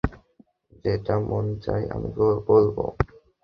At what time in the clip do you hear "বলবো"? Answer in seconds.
2.47-2.83